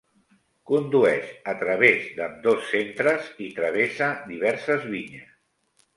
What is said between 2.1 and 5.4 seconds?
d'ambdós centres i travessa diverses vinyes.